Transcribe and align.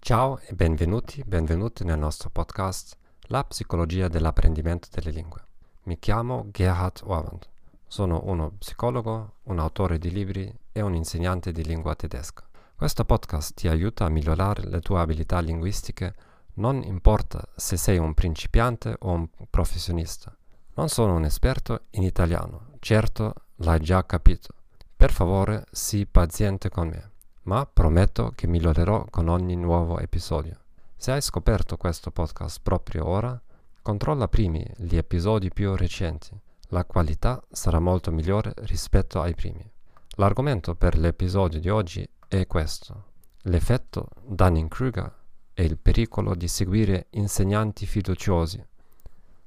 Ciao 0.00 0.40
e 0.40 0.52
benvenuti, 0.52 1.22
benvenuti 1.24 1.84
nel 1.84 1.98
nostro 1.98 2.28
podcast 2.30 2.96
La 3.28 3.44
psicologia 3.44 4.08
dell'apprendimento 4.08 4.88
delle 4.90 5.12
lingue. 5.12 5.44
Mi 5.84 5.98
chiamo 6.00 6.48
Gerhard 6.50 7.02
Orwand, 7.04 7.48
sono 7.86 8.22
uno 8.24 8.50
psicologo, 8.58 9.34
un 9.44 9.60
autore 9.60 9.98
di 9.98 10.10
libri 10.10 10.52
e 10.72 10.80
un 10.80 10.94
insegnante 10.94 11.52
di 11.52 11.64
lingua 11.64 11.94
tedesca. 11.94 12.47
Questo 12.78 13.04
podcast 13.04 13.54
ti 13.54 13.66
aiuta 13.66 14.04
a 14.04 14.08
migliorare 14.08 14.64
le 14.64 14.78
tue 14.78 15.00
abilità 15.00 15.40
linguistiche, 15.40 16.14
non 16.54 16.80
importa 16.84 17.44
se 17.56 17.76
sei 17.76 17.98
un 17.98 18.14
principiante 18.14 18.94
o 19.00 19.10
un 19.10 19.28
professionista. 19.50 20.32
Non 20.74 20.88
sono 20.88 21.16
un 21.16 21.24
esperto 21.24 21.86
in 21.90 22.04
italiano, 22.04 22.68
certo 22.78 23.34
l'hai 23.56 23.80
già 23.80 24.06
capito. 24.06 24.54
Per 24.96 25.10
favore, 25.10 25.64
sii 25.72 26.06
paziente 26.06 26.68
con 26.68 26.86
me 26.86 27.10
ma 27.48 27.66
prometto 27.66 28.32
che 28.36 28.46
migliorerò 28.46 29.06
con 29.10 29.26
ogni 29.26 29.56
nuovo 29.56 29.98
episodio. 29.98 30.56
Se 30.94 31.10
hai 31.10 31.20
scoperto 31.22 31.76
questo 31.76 32.12
podcast 32.12 32.60
proprio 32.62 33.08
ora, 33.08 33.40
controlla 33.82 34.28
primi 34.28 34.64
gli 34.76 34.96
episodi 34.96 35.48
più 35.48 35.74
recenti. 35.74 36.38
La 36.68 36.84
qualità 36.84 37.42
sarà 37.50 37.80
molto 37.80 38.12
migliore 38.12 38.52
rispetto 38.58 39.20
ai 39.20 39.34
primi. 39.34 39.68
L'argomento 40.16 40.76
per 40.76 40.96
l'episodio 40.96 41.58
di 41.58 41.70
oggi 41.70 42.08
è 42.28 42.46
questo. 42.46 43.04
L'effetto 43.42 44.08
Dunning-Kruger 44.22 45.12
e 45.54 45.64
il 45.64 45.78
pericolo 45.78 46.34
di 46.34 46.46
seguire 46.46 47.06
insegnanti 47.10 47.86
fiduciosi. 47.86 48.62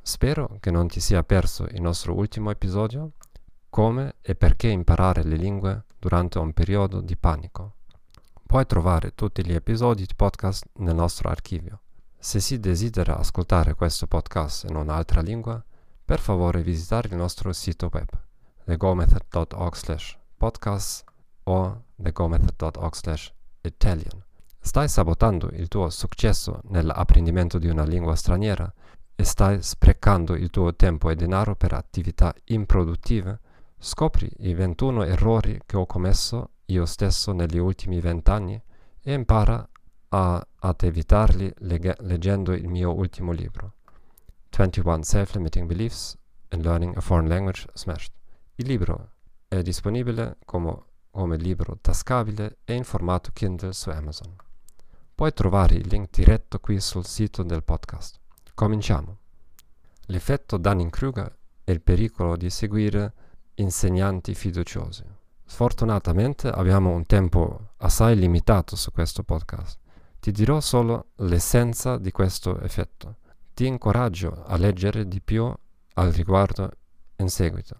Spero 0.00 0.56
che 0.60 0.70
non 0.70 0.88
ti 0.88 1.00
sia 1.00 1.22
perso 1.24 1.64
il 1.64 1.82
nostro 1.82 2.14
ultimo 2.14 2.50
episodio, 2.50 3.12
come 3.68 4.14
e 4.22 4.34
perché 4.34 4.68
imparare 4.68 5.22
le 5.24 5.36
lingue 5.36 5.84
durante 5.98 6.38
un 6.38 6.52
periodo 6.52 7.00
di 7.00 7.16
panico. 7.16 7.74
Puoi 8.46 8.64
trovare 8.64 9.14
tutti 9.14 9.44
gli 9.44 9.52
episodi 9.52 10.06
di 10.06 10.14
podcast 10.14 10.64
nel 10.74 10.94
nostro 10.94 11.28
archivio. 11.28 11.80
Se 12.18 12.40
si 12.40 12.58
desidera 12.58 13.18
ascoltare 13.18 13.74
questo 13.74 14.06
podcast 14.06 14.64
in 14.68 14.76
un'altra 14.76 15.20
lingua, 15.20 15.62
per 16.04 16.20
favore 16.20 16.62
visitare 16.62 17.08
il 17.08 17.16
nostro 17.16 17.52
sito 17.52 17.90
web 17.92 18.08
thegomethod.org 18.64 19.74
slash 19.74 20.18
podcast 20.36 21.07
o 21.48 21.84
thegomethod.org 21.96 22.94
slash 22.94 23.32
Italian. 23.62 24.22
Stai 24.60 24.88
sabotando 24.88 25.48
il 25.52 25.68
tuo 25.68 25.88
successo 25.88 26.60
nell'apprendimento 26.64 27.58
di 27.58 27.68
una 27.68 27.84
lingua 27.84 28.14
straniera 28.14 28.70
e 29.14 29.24
stai 29.24 29.62
sprecando 29.62 30.34
il 30.34 30.50
tuo 30.50 30.74
tempo 30.74 31.10
e 31.10 31.16
denaro 31.16 31.56
per 31.56 31.72
attività 31.72 32.34
improduttive? 32.44 33.40
Scopri 33.78 34.30
i 34.38 34.54
21 34.54 35.04
errori 35.04 35.60
che 35.64 35.76
ho 35.76 35.86
commesso 35.86 36.50
io 36.66 36.84
stesso 36.84 37.32
negli 37.32 37.58
ultimi 37.58 38.00
vent'anni 38.00 38.60
e 39.00 39.12
impara 39.12 39.66
a, 40.10 40.46
ad 40.60 40.82
evitarli 40.82 41.52
leg- 41.58 42.00
leggendo 42.00 42.52
il 42.52 42.68
mio 42.68 42.94
ultimo 42.94 43.32
libro, 43.32 43.74
21 44.50 45.02
Self-Limiting 45.02 45.66
Beliefs 45.66 46.16
in 46.50 46.62
Learning 46.62 46.96
a 46.96 47.00
Foreign 47.00 47.28
Language 47.28 47.66
Smashed. 47.72 48.12
Il 48.56 48.66
libro 48.66 49.12
è 49.48 49.62
disponibile 49.62 50.36
come, 50.44 50.76
come 51.18 51.36
libro 51.36 51.76
tascabile 51.80 52.58
e 52.64 52.74
in 52.74 52.84
formato 52.84 53.32
Kindle 53.32 53.72
su 53.72 53.90
Amazon. 53.90 54.36
Puoi 55.16 55.32
trovare 55.32 55.74
il 55.74 55.88
link 55.88 56.10
diretto 56.12 56.60
qui 56.60 56.78
sul 56.78 57.04
sito 57.04 57.42
del 57.42 57.64
podcast. 57.64 58.20
Cominciamo. 58.54 59.16
L'effetto 60.02 60.58
Dunning-Kruger 60.58 61.36
e 61.64 61.72
il 61.72 61.80
pericolo 61.80 62.36
di 62.36 62.48
seguire 62.50 63.14
insegnanti 63.54 64.32
fiduciosi. 64.32 65.02
Sfortunatamente 65.44 66.50
abbiamo 66.50 66.90
un 66.90 67.04
tempo 67.04 67.70
assai 67.78 68.16
limitato 68.16 68.76
su 68.76 68.92
questo 68.92 69.24
podcast. 69.24 69.76
Ti 70.20 70.30
dirò 70.30 70.60
solo 70.60 71.06
l'essenza 71.16 71.98
di 71.98 72.12
questo 72.12 72.60
effetto. 72.60 73.16
Ti 73.54 73.66
incoraggio 73.66 74.44
a 74.46 74.56
leggere 74.56 75.08
di 75.08 75.20
più 75.20 75.52
al 75.94 76.12
riguardo 76.12 76.70
in 77.16 77.28
seguito. 77.28 77.76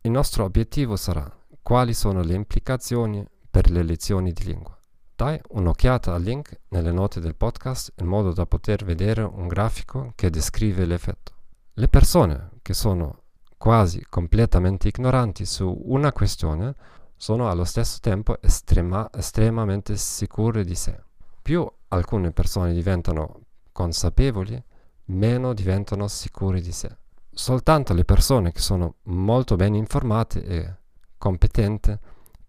Il 0.00 0.10
nostro 0.12 0.44
obiettivo 0.44 0.96
sarà 0.96 1.30
quali 1.66 1.94
sono 1.94 2.22
le 2.22 2.34
implicazioni 2.34 3.26
per 3.50 3.72
le 3.72 3.82
lezioni 3.82 4.32
di 4.32 4.44
lingua. 4.44 4.78
Dai 5.16 5.36
un'occhiata 5.48 6.14
al 6.14 6.22
link 6.22 6.60
nelle 6.68 6.92
note 6.92 7.18
del 7.18 7.34
podcast 7.34 7.92
in 7.96 8.06
modo 8.06 8.32
da 8.32 8.46
poter 8.46 8.84
vedere 8.84 9.22
un 9.22 9.48
grafico 9.48 10.12
che 10.14 10.30
descrive 10.30 10.84
l'effetto. 10.84 11.32
Le 11.72 11.88
persone 11.88 12.50
che 12.62 12.72
sono 12.72 13.22
quasi 13.58 14.06
completamente 14.08 14.92
ignoranti 14.94 15.44
su 15.44 15.76
una 15.86 16.12
questione 16.12 16.72
sono 17.16 17.50
allo 17.50 17.64
stesso 17.64 17.98
tempo 18.00 18.40
estrema, 18.40 19.10
estremamente 19.12 19.96
sicure 19.96 20.62
di 20.62 20.76
sé. 20.76 20.96
Più 21.42 21.68
alcune 21.88 22.30
persone 22.30 22.74
diventano 22.74 23.40
consapevoli, 23.72 24.62
meno 25.06 25.52
diventano 25.52 26.06
sicure 26.06 26.60
di 26.60 26.70
sé. 26.70 26.96
Soltanto 27.28 27.92
le 27.92 28.04
persone 28.04 28.52
che 28.52 28.60
sono 28.60 28.98
molto 29.06 29.56
ben 29.56 29.74
informate 29.74 30.44
e 30.44 30.74
competenti 31.18 31.96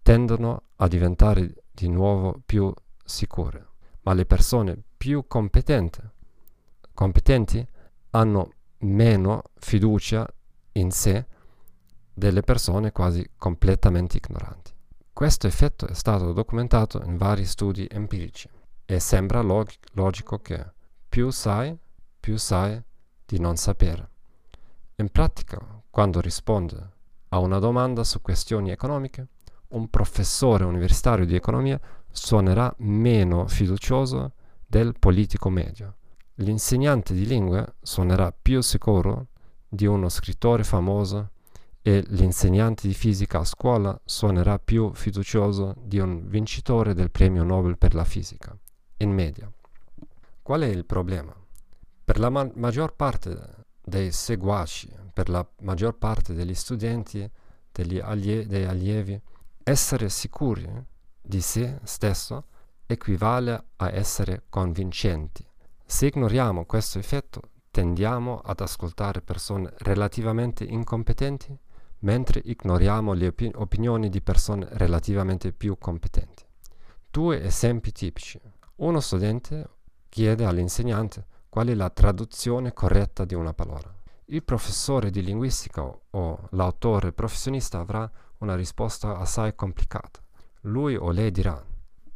tendono 0.02 0.62
a 0.76 0.88
diventare 0.88 1.64
di 1.70 1.88
nuovo 1.88 2.40
più 2.44 2.72
sicure, 3.04 3.66
ma 4.02 4.12
le 4.14 4.26
persone 4.26 4.82
più 4.96 5.26
competenti 5.26 6.00
hanno 8.10 8.52
meno 8.78 9.42
fiducia 9.56 10.26
in 10.72 10.90
sé 10.90 11.26
delle 12.12 12.42
persone 12.42 12.92
quasi 12.92 13.28
completamente 13.36 14.18
ignoranti. 14.18 14.72
Questo 15.12 15.46
effetto 15.46 15.86
è 15.86 15.94
stato 15.94 16.32
documentato 16.32 17.02
in 17.04 17.16
vari 17.16 17.44
studi 17.44 17.86
empirici 17.90 18.48
e 18.84 19.00
sembra 19.00 19.40
log- 19.40 19.72
logico 19.92 20.38
che 20.38 20.72
più 21.08 21.30
sai, 21.30 21.76
più 22.18 22.36
sai 22.36 22.80
di 23.24 23.38
non 23.38 23.56
sapere. 23.56 24.10
In 24.96 25.10
pratica, 25.10 25.58
quando 25.90 26.20
risponde 26.20 26.96
a 27.30 27.38
una 27.38 27.58
domanda 27.58 28.04
su 28.04 28.20
questioni 28.20 28.70
economiche, 28.70 29.26
un 29.68 29.88
professore 29.88 30.64
universitario 30.64 31.26
di 31.26 31.34
economia 31.34 31.78
suonerà 32.10 32.72
meno 32.78 33.46
fiducioso 33.46 34.32
del 34.66 34.94
politico 34.98 35.50
medio. 35.50 35.96
L'insegnante 36.36 37.14
di 37.14 37.26
lingue 37.26 37.74
suonerà 37.82 38.32
più 38.32 38.60
sicuro 38.60 39.28
di 39.68 39.86
uno 39.86 40.08
scrittore 40.08 40.64
famoso 40.64 41.30
e 41.82 42.04
l'insegnante 42.08 42.86
di 42.86 42.94
fisica 42.94 43.40
a 43.40 43.44
scuola 43.44 43.98
suonerà 44.04 44.58
più 44.58 44.92
fiducioso 44.92 45.74
di 45.82 45.98
un 45.98 46.28
vincitore 46.28 46.94
del 46.94 47.10
premio 47.10 47.44
Nobel 47.44 47.78
per 47.78 47.94
la 47.94 48.04
fisica, 48.04 48.56
in 48.98 49.10
media. 49.10 49.50
Qual 50.42 50.62
è 50.62 50.66
il 50.66 50.84
problema? 50.84 51.34
Per 52.04 52.18
la 52.18 52.30
ma- 52.30 52.50
maggior 52.54 52.94
parte 52.94 53.66
dei 53.82 54.12
seguaci, 54.12 54.88
per 55.18 55.30
la 55.30 55.44
maggior 55.62 55.98
parte 55.98 56.32
degli 56.32 56.54
studenti, 56.54 57.28
degli 57.72 57.98
allie- 57.98 58.46
dei 58.46 58.64
allievi, 58.66 59.20
essere 59.64 60.10
sicuri 60.10 60.70
di 61.20 61.40
se 61.40 61.80
stesso 61.82 62.44
equivale 62.86 63.64
a 63.78 63.90
essere 63.90 64.44
convincenti. 64.48 65.44
Se 65.84 66.08
ignoriamo 66.14 66.66
questo 66.66 67.00
effetto, 67.00 67.42
tendiamo 67.72 68.38
ad 68.38 68.60
ascoltare 68.60 69.20
persone 69.20 69.72
relativamente 69.78 70.62
incompetenti 70.62 71.52
mentre 72.00 72.40
ignoriamo 72.44 73.12
le 73.12 73.26
opi- 73.26 73.50
opinioni 73.56 74.10
di 74.10 74.20
persone 74.20 74.68
relativamente 74.70 75.52
più 75.52 75.78
competenti. 75.78 76.44
Due 77.10 77.42
esempi 77.42 77.90
tipici. 77.90 78.40
Uno 78.76 79.00
studente 79.00 79.68
chiede 80.08 80.44
all'insegnante 80.44 81.26
qual 81.48 81.66
è 81.66 81.74
la 81.74 81.90
traduzione 81.90 82.72
corretta 82.72 83.24
di 83.24 83.34
una 83.34 83.52
parola. 83.52 83.97
Il 84.30 84.42
professore 84.42 85.10
di 85.10 85.22
linguistica 85.22 85.82
o 85.82 86.48
l'autore 86.50 87.12
professionista 87.12 87.78
avrà 87.78 88.10
una 88.38 88.54
risposta 88.56 89.16
assai 89.16 89.54
complicata. 89.54 90.20
Lui 90.62 90.96
o 90.96 91.10
lei 91.10 91.30
dirà, 91.30 91.64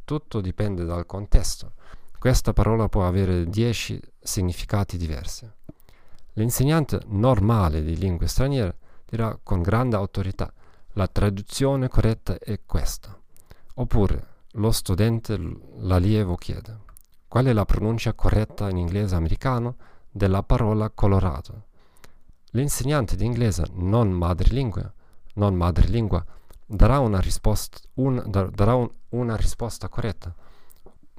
tutto 0.03 0.39
dipende 0.39 0.85
dal 0.85 1.07
contesto. 1.07 1.73
Questa 2.19 2.53
parola 2.53 2.87
può 2.87 3.07
avere 3.07 3.45
10 3.45 3.99
significati 4.19 4.95
diversi. 4.97 5.49
L'insegnante 6.33 6.99
normale 7.07 7.81
di 7.81 7.97
lingue 7.97 8.27
straniere 8.27 8.77
dirà 9.05 9.35
con 9.41 9.63
grande 9.63 9.95
autorità 9.95 10.53
la 10.93 11.07
traduzione 11.07 11.87
corretta 11.87 12.37
è 12.37 12.59
questa. 12.63 13.19
Oppure 13.75 14.27
lo 14.51 14.71
studente, 14.71 15.35
l'allievo 15.77 16.35
chiede 16.35 16.81
qual 17.27 17.45
è 17.45 17.53
la 17.53 17.65
pronuncia 17.65 18.13
corretta 18.13 18.69
in 18.69 18.77
inglese 18.77 19.15
americano 19.15 19.77
della 20.11 20.43
parola 20.43 20.91
colorato. 20.91 21.71
L'insegnante 22.55 23.15
di 23.15 23.25
inglese 23.25 23.65
non 23.73 24.11
madrelingua, 24.11 24.91
non 25.35 25.55
madrelingua 25.55 26.23
darà 26.65 26.99
una 26.99 27.19
risposta, 27.19 27.79
un, 27.95 28.23
darà 28.27 28.75
un, 28.75 28.89
una 29.09 29.35
risposta 29.35 29.89
corretta, 29.89 30.33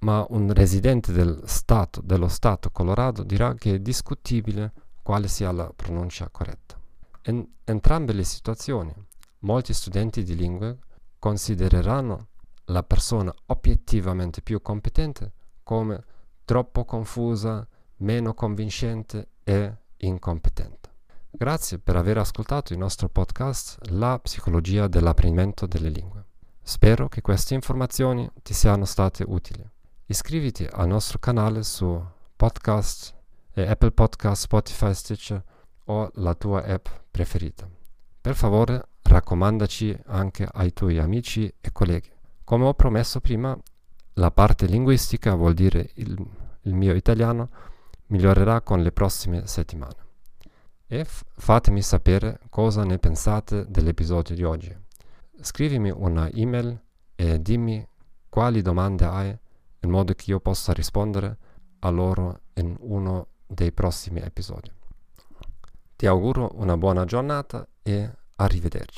ma 0.01 0.25
un 0.29 0.53
residente 0.53 1.13
del 1.13 1.43
stato, 1.45 2.01
dello 2.03 2.29
Stato 2.29 2.71
Colorado 2.71 3.25
dirà 3.25 3.55
che 3.55 3.75
è 3.75 3.79
discutibile 3.81 4.73
quale 5.03 5.27
sia 5.27 5.51
la 5.51 5.73
pronuncia 5.75 6.29
corretta. 6.31 6.79
In 7.25 7.45
entrambe 7.65 8.13
le 8.13 8.25
situazioni, 8.25 8.95
molti 9.41 9.73
studenti 9.73 10.23
di 10.23 10.37
lingue 10.37 10.79
considereranno 11.19 12.29
la 12.67 12.83
persona 12.83 13.35
obiettivamente 13.47 14.41
più 14.41 14.63
competente 14.63 15.33
come 15.65 16.05
troppo 16.45 16.85
confusa, 16.85 17.67
meno 17.97 18.35
convincente 18.35 19.29
e 19.43 19.77
incompetente. 19.97 20.94
Grazie 21.37 21.81
per 21.81 21.97
aver 21.97 22.19
ascoltato 22.19 22.73
il 22.73 22.79
nostro 22.79 23.09
podcast 23.09 23.89
La 23.91 24.21
psicologia 24.21 24.87
dell'apprendimento 24.87 25.67
delle 25.67 25.89
lingue. 25.89 26.27
Spero 26.63 27.09
che 27.09 27.23
queste 27.23 27.55
informazioni 27.55 28.31
ti 28.41 28.55
siano 28.55 28.85
state 28.85 29.25
utili. 29.27 29.69
Iscriviti 30.07 30.65
al 30.71 30.87
nostro 30.87 31.19
canale 31.19 31.65
su 31.65 32.01
podcast 32.37 33.13
e 33.53 33.69
Apple 33.69 33.91
Podcast, 33.91 34.45
Spotify, 34.45 34.95
Stitcher 34.95 35.43
o 35.87 36.09
la 36.15 36.35
tua 36.37 36.63
app 36.63 36.87
preferita. 37.11 37.69
Per 38.21 38.37
favore 38.37 38.91
raccomandaci 39.03 40.03
anche 40.07 40.49
ai 40.49 40.73
tuoi 40.73 41.01
amici 41.01 41.53
e 41.61 41.73
colleghi. 41.73 42.13
Come 42.45 42.65
ho 42.67 42.75
promesso 42.75 43.19
prima, 43.21 43.59
la 44.15 44.31
parte 44.31 44.67
linguistica 44.67 45.35
vuol 45.35 45.55
dire 45.55 45.91
il, 45.95 46.17
il 46.61 46.75
mio 46.75 46.95
italiano 46.95 47.49
migliorerà 48.07 48.61
con 48.61 48.83
le 48.83 48.93
prossime 48.93 49.49
settimane. 49.49 50.04
E 50.95 51.01
f- 51.01 51.25
fatemi 51.35 51.83
sapere 51.83 52.39
cosa 52.49 52.85
ne 52.85 53.01
pensate 53.01 53.69
dell'episodio 53.69 54.33
di 54.37 54.45
oggi. 54.45 54.73
Scrivimi 55.41 55.91
una 55.91 56.31
email 56.31 56.81
e 57.17 57.43
dimmi 57.43 57.85
quali 58.29 58.63
domande 58.63 59.05
hai 59.05 59.37
in 59.81 59.91
modo 59.91 60.13
che 60.13 60.31
io 60.31 60.39
possa 60.39 60.73
rispondere 60.73 61.37
a 61.81 61.89
loro 61.89 62.43
in 62.55 62.77
uno 62.79 63.27
dei 63.45 63.73
prossimi 63.73 64.21
episodi. 64.21 64.71
Ti 65.97 66.07
auguro 66.07 66.53
una 66.55 66.77
buona 66.77 67.05
giornata 67.05 67.67
e 67.83 68.09
arrivederci. 68.37 68.93